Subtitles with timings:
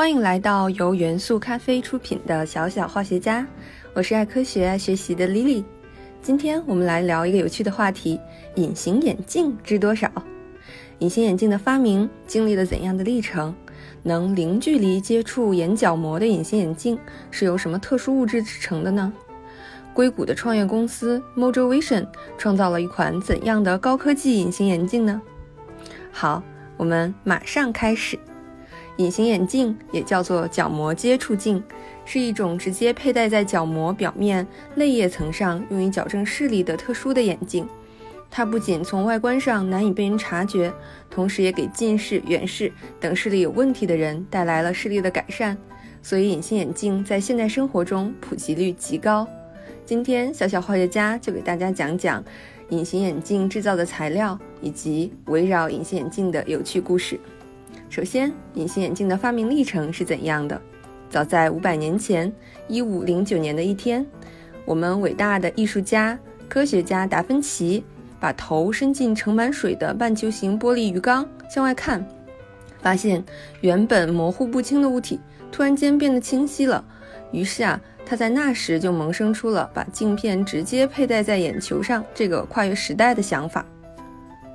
[0.00, 3.46] 欢迎来到由元素咖啡出品的小小化学家，
[3.92, 5.62] 我是爱科学、爱学习的 Lily。
[6.22, 8.18] 今天我们来聊一个有趣的话题：
[8.54, 10.10] 隐形眼镜值多少？
[11.00, 13.54] 隐形眼镜的发明经历了怎样的历程？
[14.02, 16.98] 能零距离接触眼角膜的隐形眼镜
[17.30, 19.12] 是由什么特殊物质制成的呢？
[19.92, 22.06] 硅谷的创业公司 Mojo Vision
[22.38, 25.20] 创造了一款怎样的高科技隐形眼镜呢？
[26.10, 26.42] 好，
[26.78, 28.18] 我们马上开始。
[29.00, 31.62] 隐形眼镜也叫做角膜接触镜，
[32.04, 37.66] 是一种直接佩戴在角膜表面泪液层上，用于矫正视力的特殊的眼镜。
[38.30, 40.70] 它不仅从外观上难以被人察觉，
[41.08, 45.56] 同时也给近视、远视等视力有问题的人带来了视力的改善。
[46.02, 49.26] 所以，隐形眼镜在现代生活中普及率极高。
[49.86, 52.22] 今天，小小化学家就给大家讲讲
[52.68, 57.18] 隐形眼镜制造的材料以及围绕隐形眼镜的有趣故事。
[57.90, 60.62] 首先，隐形眼镜的发明历程是怎样的？
[61.10, 62.32] 早在五百年前，
[62.68, 64.06] 一五零九年的一天，
[64.64, 66.16] 我们伟大的艺术家、
[66.48, 67.82] 科学家达芬奇
[68.20, 72.06] 把头伸进盛满水的半球形玻璃鱼缸向外看，
[72.80, 73.24] 发现
[73.60, 75.18] 原本模糊不清的物体
[75.50, 76.84] 突然间变得清晰了。
[77.32, 83.66] 于是啊，他在那时就萌生出了把镜片直接佩戴在眼球上这个跨越时代的想法。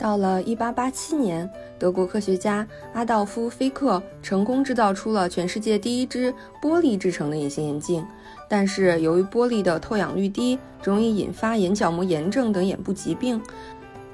[0.00, 1.48] 到了一八八七年，
[1.78, 8.02] 德国科学家阿道夫·菲克成功制造出了全世界第一只玻璃制成的隐形眼镜。
[8.48, 13.38] 但是由于玻璃的透氧率低，容易引发眼角膜炎症等眼部疾病，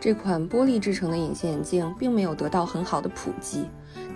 [0.01, 3.65] 这款玻璃制成的隐形眼镜并没有得到很好的普及。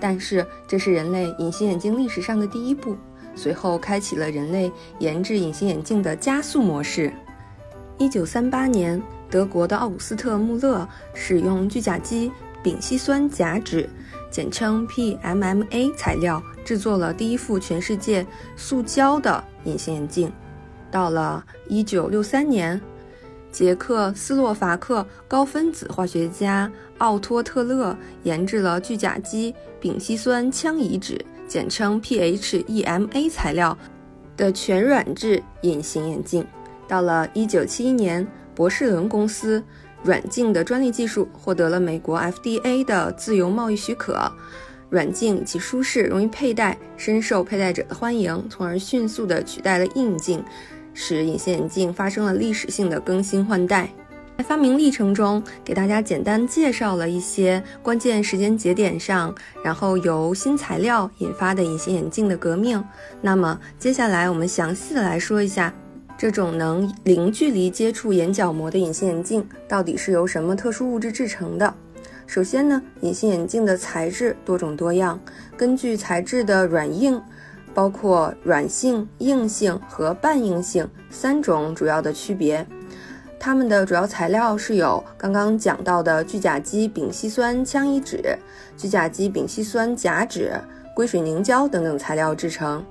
[0.01, 2.97] 但是这是人类隐形眼镜历史上的第一步，
[3.37, 7.13] 随后开启了人类研制隐形眼镜的加速模式。
[7.97, 9.01] 一九三八年。
[9.31, 13.89] 德国的奥古斯特·穆勒使用聚甲基丙烯酸甲酯，
[14.29, 20.33] 简称 PMMA 材料，制作了第一副全世界塑胶的隐形眼镜。
[20.91, 22.81] 到了1963年，
[23.53, 33.79] 捷克斯洛伐克高分子化学家奥托特勒研制了聚甲基丙烯酸羟乙酯，简称 PHEMA 材料
[34.37, 36.45] 的全软质隐形眼镜。
[36.89, 38.27] 到了1971年。
[38.55, 39.63] 博士伦公司
[40.03, 44.31] 软镜的专利技术获得了美国 FDA 的自由贸易许可。
[44.89, 50.43] 软镜其舒适、容易佩戴，深受佩戴者的欢迎，从而迅速地取代了硬镜，
[50.95, 53.89] 使隐形眼镜发生了历史性的更新换代。
[54.37, 59.33] 在发明历程中，给大家简单介绍了一些关键时间节点上，
[59.63, 62.83] 然后由新材料引发的隐形眼镜的革命。
[63.21, 65.73] 那么接下来我们详细的来说一下。
[66.21, 71.75] 这种能零距离接触眼角膜的隐形眼镜到底是由什么特殊物质制成的？
[72.27, 75.19] 首先呢，隐形眼镜的材质多种多样，
[75.57, 77.19] 根据材质的软硬，
[77.73, 82.67] 包括软性、硬性和半硬性三种主要的区别。
[83.39, 88.37] 它们的主要材料是有刚刚讲到的聚甲基丙烯酸羟乙酯、
[88.77, 90.51] 聚甲基丙烯酸甲酯、
[90.95, 92.85] 硅水凝胶等等材料制成。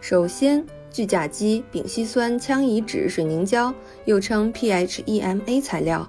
[0.00, 0.64] 首先。
[0.90, 3.72] 聚甲基丙烯酸羟乙酯水凝胶，
[4.04, 6.08] 又称 PHEMA 材料，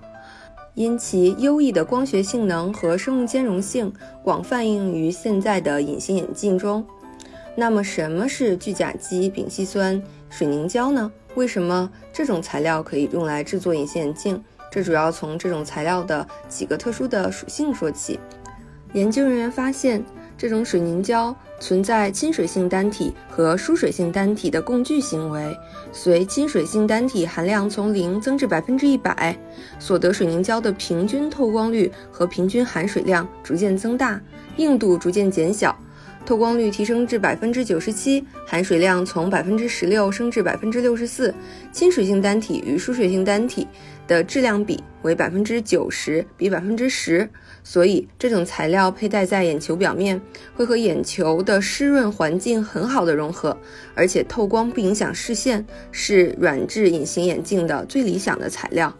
[0.73, 6.83] 因其优异的光学性能和生物兼容性，广泛应用于现在的隐形眼镜中。
[7.55, 11.11] 那么，什么是聚甲基丙烯酸水凝胶呢？
[11.35, 14.41] 为什么这种材料可以用来制作隐形眼镜？
[14.71, 18.19] 这主要从这种材料的几个特殊的属性说起。
[18.93, 20.03] 研究人员发现。
[20.39, 25.53] 这种水凝胶存在亲水性单体和疏水性单体的共聚行为，
[25.91, 29.37] 随亲水性单体含量从零增至百分之一百，
[29.79, 34.21] 所得水凝胶的平均透光率和平均含水量逐渐增大，
[34.55, 35.77] 硬度逐渐减小，
[36.25, 41.33] 透光率提升至百分之九十七，含水量从百分之十六升至百分之六十四，
[41.71, 43.67] 亲水性单体与疏水性单体
[44.07, 47.27] 的质量比为百分之九十比百分之十。
[47.63, 50.21] 所以，这种材料佩戴在眼球表面，
[50.55, 53.57] 会和眼球的湿润环境很好的融合，
[53.95, 58.95] 而且透光不影响视线，是软质隐形眼镜的最理想的材料。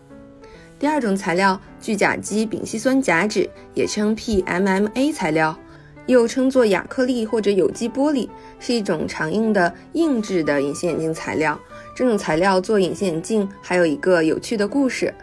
[0.78, 5.58] 第二种材料，聚甲基丙烯酸甲酯，也称 PMMA 材料，
[6.10, 8.28] 又称作亚克力或者有机玻璃，
[8.60, 11.58] 是一种常用的硬质的隐形眼镜材料。
[11.96, 15.14] 这种材料做隐形眼镜还有一个有趣的故事，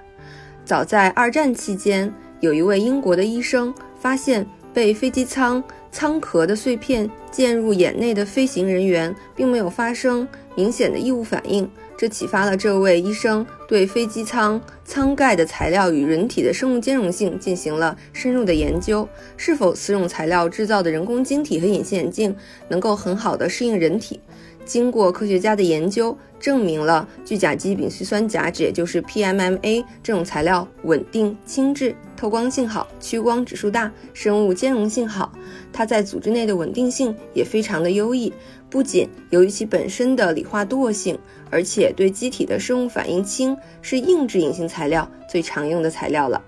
[0.65, 2.12] 早在二战期间。
[2.41, 22.34] 有一位英国的医生发现，被飞机舱舱壳的碎片溅入眼内的飞行人员，并没有发生明显的异物反应，这启发了这位医生对飞机舱舱盖的材料与人体的生物兼容性进行了深入的研究，是否此种材料制造的人工晶体和隐形眼镜
[22.68, 24.20] 能够很好的适应人体。
[24.64, 35.32] 经过科学家的研究，证明了聚甲基丙烯酸甲酯，也就是 PMMA 这种材料稳定、轻质、透光性好、屈光指数大、生物兼容性好。
[35.72, 38.32] 它在组织内的稳定性也非常的优异，
[38.76, 41.19] 不仅由于其本身的理化惰性，
[41.49, 46.44] 而且对机体的生物反应轻，是硬质隐形材料最常用的材料了。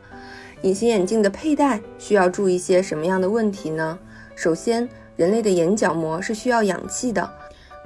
[0.61, 3.99] 隐形眼镜的佩戴需要注意一些什么样的问题呢？
[4.37, 4.87] 首先，
[5.17, 7.31] 人类的眼角膜是需要氧气的。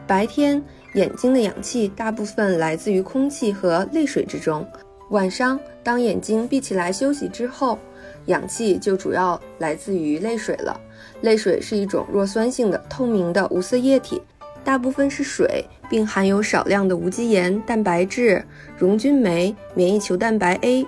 [0.09, 0.61] 白天
[0.95, 4.67] 眼睛的氧气大部分来自于空气和泪水之中，
[5.11, 7.79] 晚上当眼睛闭起来休息之后，
[8.27, 10.81] 氧气就主要来自于泪水了。
[11.21, 14.21] 泪水是一种弱酸性的透明的无色液体，
[14.65, 18.45] 大部分是水，并含有少量的无机盐、蛋白质、
[18.77, 20.87] 溶菌酶、免疫球蛋白 A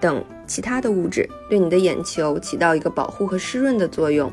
[0.00, 4.32] 等其他的物质，对你的眼球起到一个保护和湿润的作用。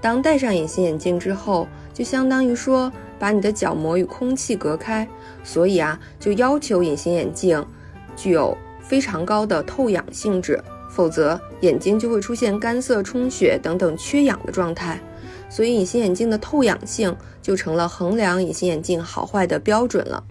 [0.00, 2.92] 当戴上隐形眼镜之后，就相当于说。
[3.20, 5.04] 把你的角膜与空气隔开，
[5.42, 7.66] 所以啊，就要求隐形眼镜
[8.14, 15.00] 具有非常高的透氧性质，否则眼睛就会出现干涩、充血等等缺氧的状态。
[15.48, 20.22] 所以，隐形眼镜的透氧性就成了衡量隐形眼镜好坏的标准了。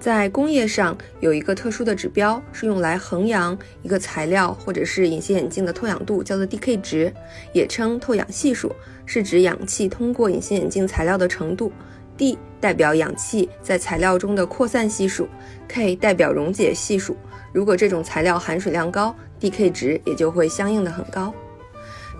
[0.00, 7.12] 在工业上有一个特殊的指标，是用来衡量一个材料或者是隐形眼镜的透氧度，叫做 DK 值，
[7.52, 8.74] 也称透氧系数，
[9.06, 11.72] 是指氧气通过隐形眼镜材料的程度。
[12.16, 15.26] D 代表氧气在材料中的扩散系数
[15.66, 17.16] ，K 代表溶解系数。
[17.52, 21.34] 如果这种材料含水量高，DK 值也就会相应的很高。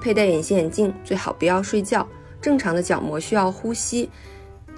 [0.01, 2.07] 佩戴隐形眼镜最好不要睡觉，
[2.45, 4.11] 正常的角膜需要呼吸。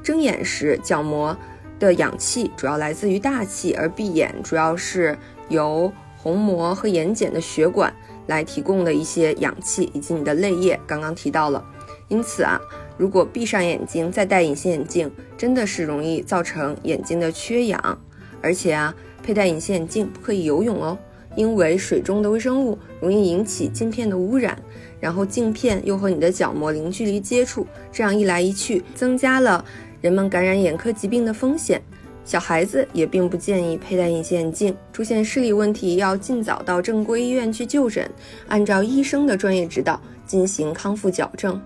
[0.00, 1.36] 睁眼时，角膜
[1.80, 5.18] 的氧气主要来自于大气，而闭眼主要是
[5.48, 7.92] 由虹膜和眼睑的血管
[8.28, 10.78] 来提供的一些氧气以及你的泪液。
[10.86, 11.64] 刚刚提到了，
[12.06, 12.60] 因此啊。
[12.96, 18.00] 如果闭上眼睛再戴隐形眼镜，真的是容易造成眼睛的缺氧。
[18.40, 20.96] 而且啊，佩戴隐形眼镜不可以游泳哦，
[21.34, 24.56] 因为水中的微生物容易引起镜片的污染，
[25.00, 29.64] 然后镜片又和你的角膜零距离接触，这样一来一去，增加了
[30.00, 31.82] 人们感染眼科疾病的风险。
[32.24, 38.10] 小孩子也并不建议佩戴隐形眼镜，出现视力问题要尽早到正规医院去就诊，
[38.48, 41.60] 按照医生的专业指导进行康复矫正。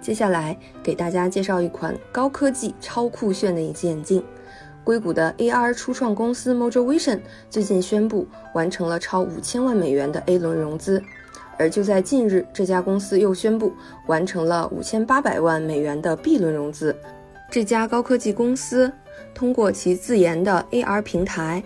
[0.00, 4.22] 接下来给大家介绍一款高科技、超酷炫的隐形眼镜。
[4.84, 11.00] 硅谷的 AR 初创公司 Mojo Vision 最近宣布完成了超五千万美元的 A 轮融资，
[11.58, 13.72] 而就在近日，这家公司又宣布
[14.06, 16.96] 完成了五千八百万美元的 B 轮融资。
[17.50, 18.90] 这家高科技公司
[19.34, 21.62] 通过其自研的 AR 平台，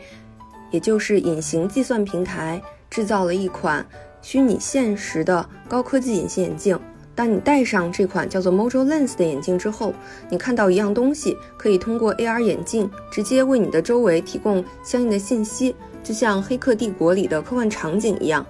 [0.71, 2.61] 也就是隐形计算平台，
[2.91, 3.87] 制造了一款
[4.21, 6.79] 虚拟现实的高科技隐形眼镜。
[7.15, 9.94] 当你戴上这款叫做 Mojo Lens 的眼镜之后，
[10.29, 18.44] 你看到一样东西，可以通过 AR 眼镜直接为你的周围提供相应的信息，就像《黑客帝国》里的科幻场景一样。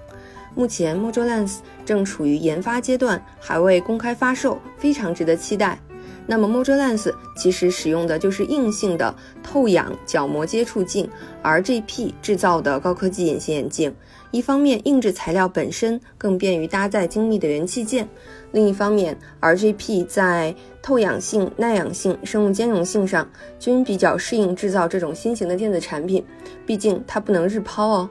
[0.57, 5.79] 目前 Mojo Lens 正处于研发阶段，还未公开发售，非常值得期待。
[6.25, 11.07] 那么 Mojo Lens 其实使用的就是硬性的透氧角膜接触镜
[11.43, 13.93] ，RGP 制造的高科技隐形眼镜。
[14.31, 18.03] 一方面，硬质材料本身更便于搭载精密的元器件；
[18.51, 23.29] 另一方面，RGP 在透氧性、耐氧性、生物兼容性上
[23.59, 26.25] 均比较适应制造这种新型的电子产品。
[26.65, 28.09] 毕竟它不能日抛哦。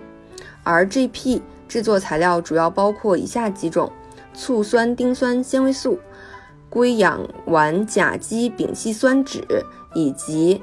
[0.64, 3.90] RGP 制作材料主要包括以下几种：
[4.35, 5.99] 醋酸丁酸纤维素。
[6.68, 9.40] 硅氧烷甲基丙烯酸酯
[9.94, 10.61] 以及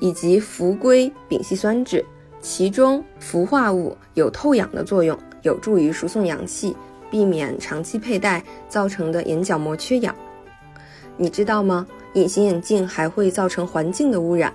[0.00, 2.04] 以及氟硅丙烯酸酯，
[2.40, 6.74] 其中氟化物有透氧的作用，有助于输送氧气，
[7.10, 10.12] 避免长期佩戴造成的眼角膜缺氧。
[11.16, 11.86] 你知道吗？
[12.14, 14.52] 隐形眼镜还会造成环境的污染。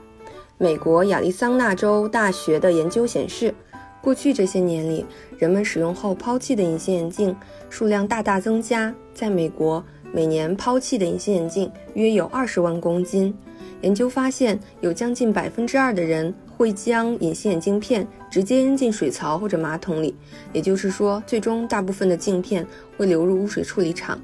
[0.57, 3.53] 美国亚利桑那州大学的研究显示，
[4.01, 5.05] 过去这些年里，
[5.38, 7.36] 人们使用后抛弃的隐形眼镜
[7.70, 8.93] 数量大大增加。
[9.13, 9.84] 在美国。
[10.13, 13.34] 每年抛弃的隐形眼镜约有二十万公斤。
[13.79, 20.13] 研究发现，有将近百分之二的人会将隐形眼镜片直接扔进水槽或者马桶里，
[20.51, 22.67] 也就是说，最终大部分的镜片
[22.98, 24.20] 会流入污水处理厂。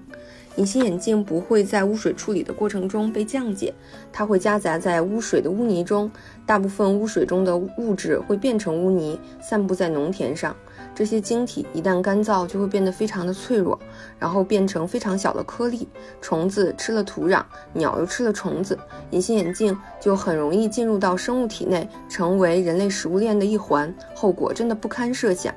[0.58, 3.72] 隐形眼镜不会在污水处理的过程中被降解，
[4.12, 6.12] 它会夹杂在污水的污泥中，
[6.48, 10.56] 大部分污水中的物质会变成污泥，散布在农田上。
[10.96, 13.80] 这些晶体一旦干燥，就会变得非常的脆弱，
[14.18, 15.88] 然后变成非常小的颗粒。
[16.22, 18.76] 虫子吃了土壤，鸟又吃了虫子，
[19.12, 25.54] 隐形眼镜就很容易进入到生物体内，成为人类食物链的一环，后果真的不堪设想。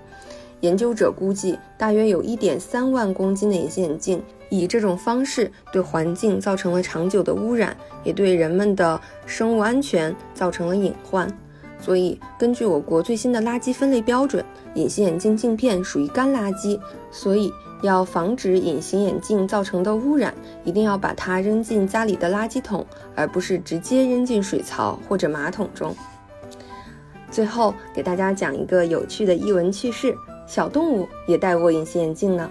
[0.61, 11.27] 研究者估计，大约有一点三万公斤的隐形眼镜以这种方式对环境造成了长久的污染，也对人们的生物安全造成了隐患。
[11.79, 16.79] 所以，根据我国最新的垃圾分类标准，隐形眼镜镜片属于干垃圾。
[17.11, 25.97] 所以，要防止隐形眼镜造成的污染，一定要把它扔进家里的垃圾桶，而不是直接扔进水槽或者马桶中。
[27.31, 30.15] 最后，给大家讲一个有趣的译文趣事。
[30.47, 32.51] 小动物也戴过隐形眼镜呢。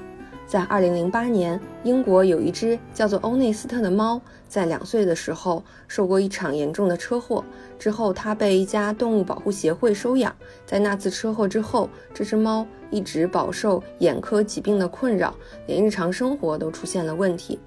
[0.50, 7.46] 在二零零八年，英国有一只叫做欧内斯特的猫，在两岁的时候受过一场严重的车祸，
[7.78, 10.36] 之后它被一家动物保护协会收养。
[10.66, 15.36] 在那次车祸之后，这只猫一直饱受眼科疾病的困扰，
[15.68, 17.60] 连日常生活都出现了问题。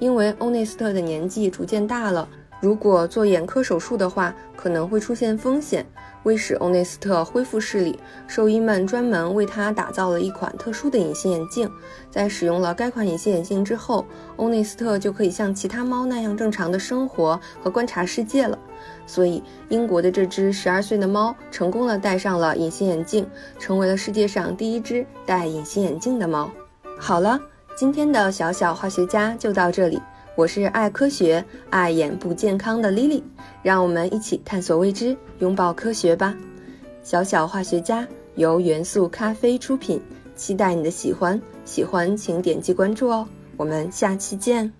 [0.00, 2.28] 因为欧内斯特的年纪逐渐大了。
[2.64, 5.84] 如果做眼科手术的话，可能会出现风险。
[6.22, 11.70] 为使欧内斯特恢复视力，兽医们专门为他打造了一款特殊的隐形眼镜。
[12.10, 14.06] 在使用了该款隐形眼镜之后，
[14.36, 18.58] 欧内斯特就可以像其他猫那样正常的生活和观察世界了。
[19.06, 23.28] 所以，英国的这只十二岁的猫成功的戴上了隐形眼镜，
[23.58, 26.50] 成为了世界上第一只戴隐形眼镜的猫。
[26.98, 27.38] 好了，
[27.76, 30.00] 今天的小小化学家就到这里。
[30.36, 33.22] 我是爱科学、爱眼部健康的 Lily，
[33.62, 36.34] 让我们一起探索未知，拥抱科学吧！
[37.04, 40.02] 小小化学家由元素咖啡出品，
[40.34, 43.28] 期待你的喜欢，喜欢请点击关注哦！
[43.56, 44.72] 我们下期见。